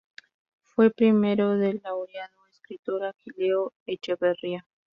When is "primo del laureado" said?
0.89-2.47